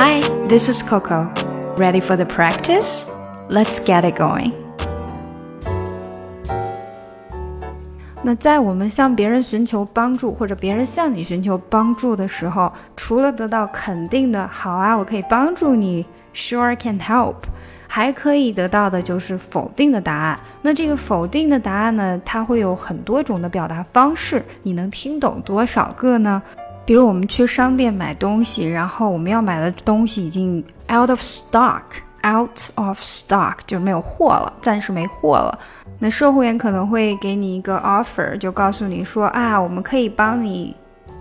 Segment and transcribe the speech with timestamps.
[0.00, 1.28] Hi, this is Coco.
[1.76, 3.10] Ready for the practice?
[3.50, 4.52] Let's get it going.
[8.22, 17.34] 那在我们向别人寻求帮助，或者别人向你寻求帮助的时候，除了得到肯定的“好啊，我可以帮助你 ”，Sure can help，
[17.88, 20.38] 还可以得到的就是否定的答案。
[20.62, 26.40] 那这个否定的答案呢，它会有很多种的表达方式，你能听懂多少个呢？
[26.87, 35.57] 比如我们去商店买东西，然后我们要买的东西已经 out of stock，out of stock 就没有货了，暂时没货了。
[35.99, 40.75] 那售货员可能会给你一个 offer，就告诉你说啊，我们可以帮你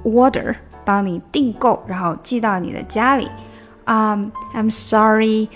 [0.04, 3.30] order，帮你订购，然后寄到你的家里。
[3.84, 5.48] Um, I'm sorry,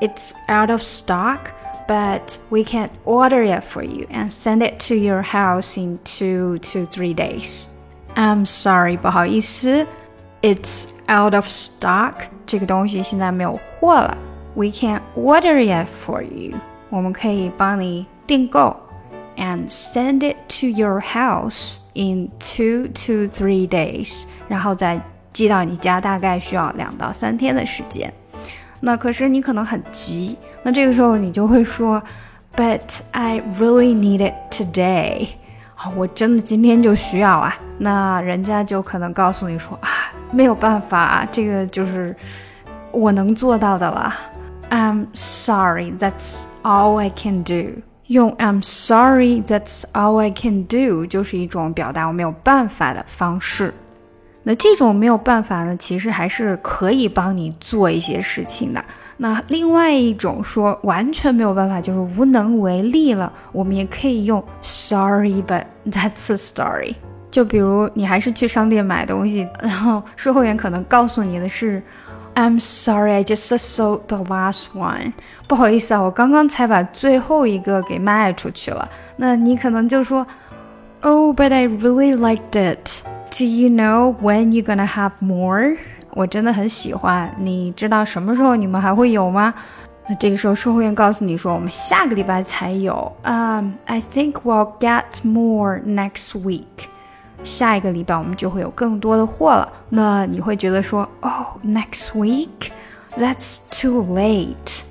[0.00, 1.38] it's out of stock,
[1.88, 6.58] but we can order it for you and send it to your house in two
[6.58, 7.66] to three days.
[8.14, 9.86] I'm sorry，不好意思，
[10.42, 12.14] It's out of stock，
[12.46, 14.16] 这个东西现在没有货了。
[14.54, 16.56] We can order it for you，
[16.88, 18.76] 我们可以帮你订购，
[19.36, 25.00] and send it to your house in two to three days，然后再
[25.32, 28.12] 寄到你家，大概需要两到三天的时间。
[28.80, 32.02] 那可是你可能很急，那这个时候你就会说，
[32.56, 32.80] But
[33.12, 35.28] I really need it today。
[35.75, 39.89] 啊我真的今天就需要啊，那人家就可能告诉你说啊，
[40.31, 42.15] 没有办法，这个就是
[42.91, 44.13] 我能做到的了。
[44.69, 47.81] I'm sorry, that's all I can do。
[48.07, 53.73] 用 I'm sorry, that's all I can do 就是一种表达我没有办法的方式。
[54.47, 58.85] 那这种没有办法呢，其实还是可以帮你做一些事情的。
[59.17, 63.31] 那另外一种说完全没有办法，就是无能为力了。
[63.51, 66.95] 我们也可以用 Sorry, but that's a story。
[67.31, 71.81] 就比如你还是去商店买东西，然后售货员可能告诉你的是
[72.35, 75.13] I'm sorry, I just sold the last one。
[75.47, 78.87] 不好意思啊，我刚刚才把最后一个给卖出去了。
[79.15, 80.27] 那你可能就说
[81.01, 83.14] Oh, but I really liked it.
[83.37, 85.75] Do you know when you're gonna have more?
[86.11, 89.53] 我真的很喜欢，你知道什么时候你们还会有吗？
[90.07, 93.11] 那这个时候售货员告诉你说，我们下个礼拜才有。
[93.23, 96.87] Um, I think we'll get more next week。
[97.43, 99.69] 下一个礼拜我们就会有更多的货了。
[99.89, 102.71] 那你会觉得说，Oh, next week?
[103.17, 104.83] That's too late。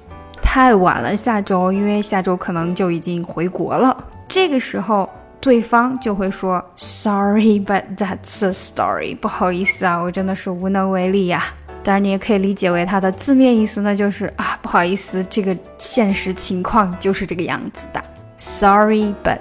[0.43, 3.97] 太晚了，下周，因为下周可能就已经回国了。
[4.29, 5.09] 这个时候。
[5.45, 9.15] 对方就会说 Sorry, but that's a story。
[9.15, 11.45] 不好意思啊，我真的是无能为力呀。
[11.83, 18.03] 当然，你也可以理解为它的字面意思呢，就是啊，不好意思，这个现实情况就是这个样子的。
[18.39, 19.39] Sorry, but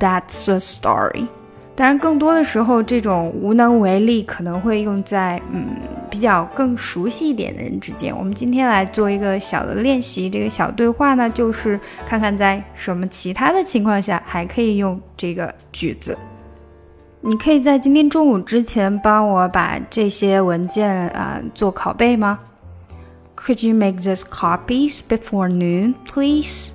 [0.00, 1.28] that's a story。
[1.76, 5.76] 当然，更多的时候，这种无能为力可能会用在嗯
[6.10, 8.16] 比较更熟悉一点的人之间。
[8.16, 16.16] 我们今天来做一个小的练习，这个小对话呢，就是看看在什么其他的情况下还可以用这个句子。
[17.20, 22.38] 你可以在今天中午之前帮我把这些文件啊做拷贝吗
[23.36, 26.70] ？Could you make these copies before noon, please？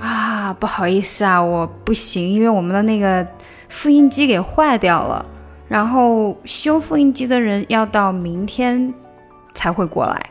[0.00, 3.26] 啊，不好意思啊，我不行，因为我们的那个。
[3.68, 5.24] 复印机给坏掉了，
[5.71, 8.93] 然后修复印机的人要到明天
[9.53, 10.29] 才会过来。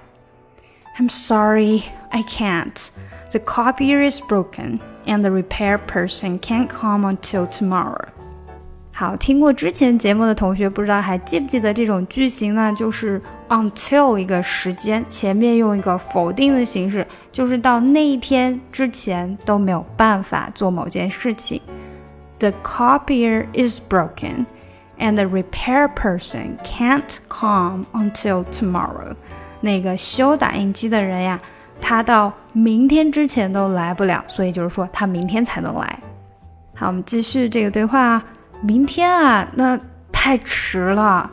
[0.99, 2.89] I'm sorry, I can't.
[3.31, 8.07] The copier is broken, and the repair person can't come until tomorrow.
[8.93, 12.73] 好，听过之前节目的同学，不知道还记不记得这种句型呢？
[12.75, 21.61] 就是 until 一个时间，前面用一个否定的形式，就是到那一天之前都没有办法做某件事情。
[22.39, 24.47] the copier is broken
[25.02, 29.16] And the repair person can't come until tomorrow.
[29.60, 31.40] 那个修打印机的人呀，
[31.82, 36.00] 他到明天之前都来不了，所以就是说他明天才能来。
[36.76, 38.24] 好，我们继续这个对话啊。
[38.62, 39.80] 明天啊，那
[40.12, 41.30] 太迟了。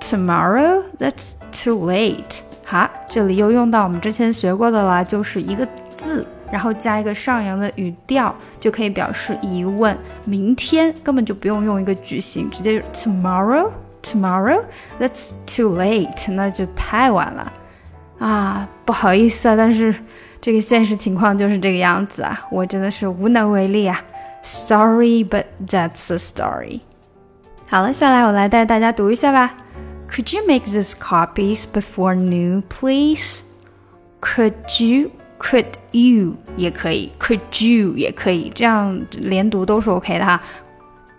[0.00, 2.40] Tomorrow, that's too late.
[2.64, 6.26] 好，这里又用到我们之前学过的了，就是一个字。
[6.52, 9.96] 然后加一个上扬的语调，就可以表示疑问。
[10.26, 17.50] 明天根本就不用用一个句型，直接 tomorrow，tomorrow，that's too late，那就太晚了
[18.18, 18.68] 啊！
[18.84, 19.94] 不好意思啊，但是
[20.40, 24.04] 这个现实情况就是这个样子啊，我真的是无能为力啊。
[24.42, 26.80] Sorry，but that's a story。
[27.68, 29.54] 好了，下来我来带大家读一下吧。
[30.10, 33.44] Could you make these copies before noon, please?
[34.20, 35.10] Could you?
[35.41, 40.41] Could you 也可以，Could you 也可以，这样连读都是 OK 的哈。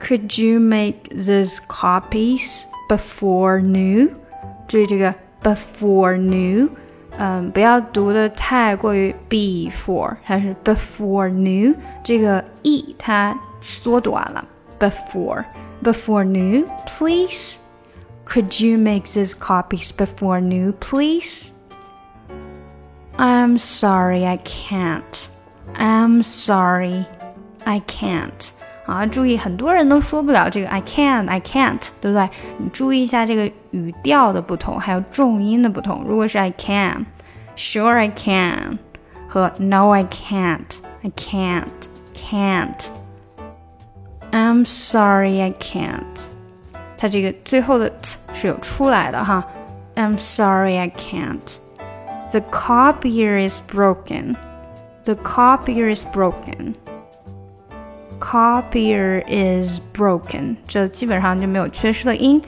[0.01, 4.11] Could you make these copies before noon？
[4.67, 6.69] 注意这个 before new，
[7.17, 14.45] 嗯，不要读的太过于 before，它是 before new，这个 e 它缩短了，
[14.79, 15.45] before
[15.83, 21.52] before new please。Could you make these copies before new, please?
[23.17, 25.27] I'm sorry, I can't.
[25.75, 27.05] I'm sorry,
[27.65, 28.51] I can't.
[28.87, 32.29] 啊，注意，很多人都说不了这个 I can, I can't，对不对？
[32.59, 36.05] 你注意一下这个语调的不同，还有重音的不同。
[36.07, 37.05] 如果是 I can,
[37.55, 38.79] sure I can，
[39.29, 41.67] 和 No I can't, I can't,
[42.15, 42.89] can't.
[44.31, 46.27] I'm sorry, I can't.
[46.97, 49.45] 它这个最后的 t 是有出来的哈。
[49.97, 51.59] I'm sorry, I can't.
[52.33, 54.37] The copier is broken.
[55.05, 56.75] The copier is broken.
[58.21, 60.57] Copier is broken.
[60.67, 62.43] 这基本上就没有缺失的音。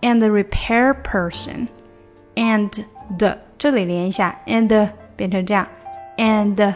[0.00, 1.68] And the repair person.
[2.34, 2.70] And
[3.18, 5.68] the 这里连一下，and 变成这样，
[6.16, 6.74] and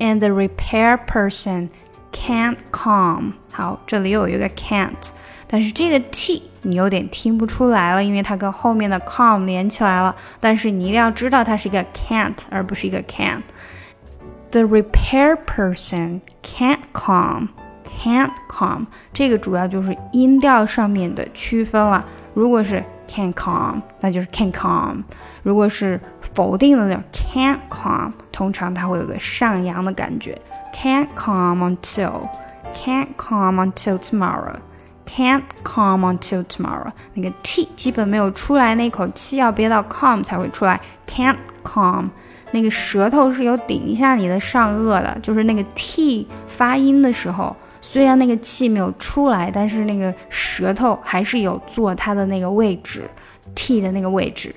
[0.00, 1.68] and the repair person
[2.12, 3.34] can't come。
[3.52, 5.10] 好，这里又有一个 can't。
[5.51, 10.15] 但是这个 t 你有点听不出来了，因为它跟后面的 come 连起来了。
[10.39, 13.43] 但是你一定要知道它是一个 can't，而不是一个 can。
[14.51, 17.49] The repair person can't come,
[17.85, 18.87] can't come。
[19.11, 22.05] 这个主要就是音调上面的区分了。
[22.33, 25.03] 如果是 can come，那就是 can come；
[25.43, 30.39] 如果是否定的那种 can't come，通常它会有个上扬的感觉。
[30.73, 32.29] Can't come until,
[32.73, 34.55] can't come until tomorrow。
[35.13, 36.89] Can't come until tomorrow。
[37.15, 40.79] 那个 t 基本没有出来，那口气要憋到 come 才会出来。
[41.05, 41.35] Can't
[41.65, 42.05] come，
[42.51, 53.03] 那个舌头是有顶一下你的上颚的，就是那个 t 发音的时候，虽然那个气没有出来，但是那个舌头还是有做它的那个位置
[53.53, 54.55] ，t 的那个位置，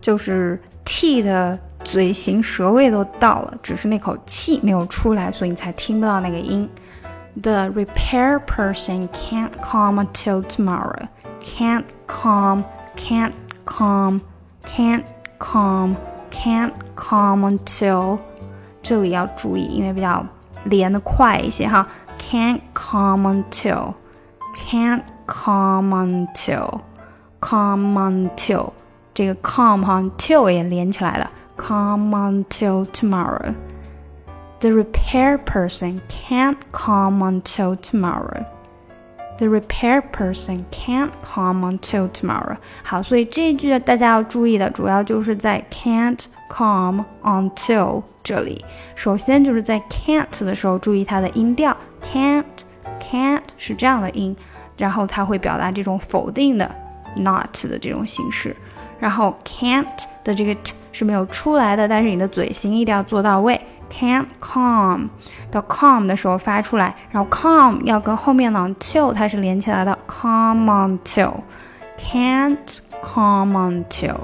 [0.00, 6.68] 就是 t 的嘴型舌位都到了，只是那口气没有出来，所以你才听不到那个音。
[7.35, 11.07] The repair person can't come until tomorrow.
[11.39, 12.65] Can't come,
[12.97, 13.33] can't
[13.65, 14.21] come,
[14.65, 15.05] can't
[15.39, 15.95] come,
[16.29, 18.19] can't come until。
[18.83, 20.25] 这里要注意，因为比较
[20.65, 21.87] 连的快一些哈。
[22.19, 23.93] Can't come until,
[24.55, 26.81] can't come until,
[27.39, 28.73] come until。
[29.13, 31.31] 这个 come 哈 until 也连起来了。
[31.57, 33.53] Come until tomorrow。
[34.59, 38.45] the repair person can't come until tomorrow.
[39.37, 42.57] The repair person can't come until tomorrow.
[42.83, 48.63] 好，所以这一句大家要注意的，主要就是在 can't come until 这里。
[48.93, 52.43] 首先就是在 can't 的时候，注意它的音调，can't
[53.01, 54.35] can't 是这样的音，
[54.77, 56.69] 然后它会表达这种否定的
[57.15, 58.55] not 的这种形式。
[58.99, 59.87] 然后 can't
[60.23, 63.59] 的这个 t 是没有出来的，但是你的嘴型一定要做到位。
[63.90, 65.08] Can't come
[65.50, 71.32] 到 come 的时候发出来，然后 come 要跟后面的 until 它是连起来的，come until
[71.98, 74.16] can't come until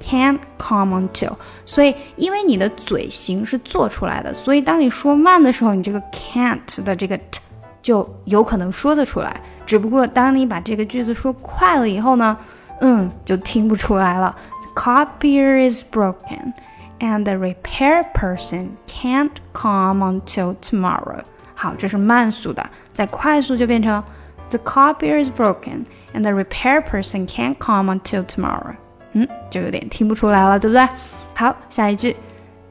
[0.00, 1.32] can't come until。
[1.64, 7.40] 所以因为你的嘴型是做出来的，所以当你说慢的时候，你这个 can't 的这个 t
[7.80, 9.40] 就有可能说得出来。
[9.64, 12.36] 只不过当你把这个句子说快了以后呢，
[12.80, 14.34] 嗯，就听不出来了。
[14.74, 16.52] The copier is broken.
[17.01, 21.21] and the repair person can't come until tomorrow.
[21.55, 24.03] 好，这是慢速的，再快速就变成
[24.49, 28.75] The copier is broken and the repair person can't come until tomorrow.
[29.13, 30.87] 嗯，就有点听不出来了，对不对？
[31.35, 32.15] 好，下一句，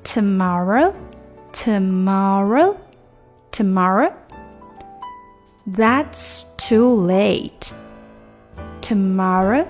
[0.05, 0.93] tomorrow,
[1.53, 2.75] tomorrow,
[3.53, 4.13] tomorrow.
[5.67, 7.73] That's too late.
[8.81, 9.67] Tomorrow,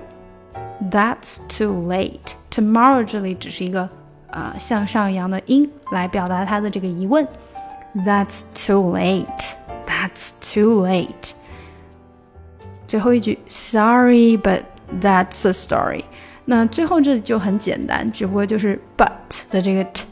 [0.91, 2.35] that's too late.
[2.50, 3.88] Tomorrow 这里只是一个
[4.31, 7.26] 呃向上扬的音来表达他的这个疑问。
[7.95, 9.55] That's too late.
[9.87, 11.33] That's too late.
[12.87, 14.62] 最后一句，Sorry, but
[15.00, 16.05] that's a story.
[16.45, 19.11] 那最后这就很简单，只不过就是 but
[19.50, 20.05] 的这个 t，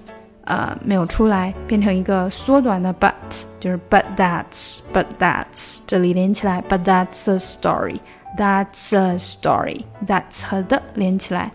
[0.45, 3.13] 呃，没有出来，变成一个缩短的 but，
[3.61, 8.01] 就是 but that's, but that's，这里连起来，but that's a story,
[8.37, 11.53] that's a story, that's 和的连起来。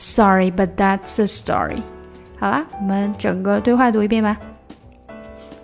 [0.00, 1.82] Sorry, but that's the story.
[2.38, 4.36] 好啦，我们整个对话读一遍吧。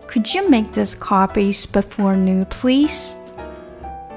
[0.08, 3.14] Could you make these copies before noon, please?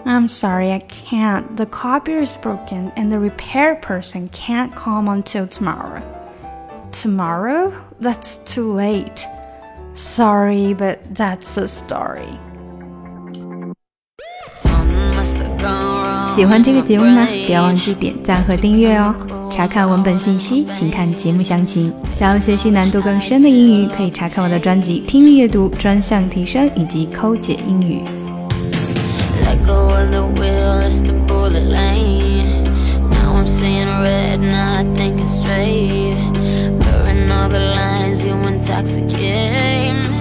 [0.06, 1.56] I'm sorry, I can't.
[1.56, 6.02] The copier is broken and the repair person can't come until tomorrow.
[6.92, 7.72] Tomorrow?
[8.00, 9.26] That's too late.
[9.94, 12.38] Sorry, but that's the story.
[16.28, 17.26] 喜欢这个节目吗？
[17.46, 19.16] 不要忘记点赞和订阅哦。
[19.51, 21.93] 查看文本信息，请看节目详情。
[22.15, 28.01] 想要学习难度更深的英语，可以查看我的专辑《听力阅读专项提升》以及《抠解英语》。
[36.81, 40.20] Burning all the lines, you intoxicate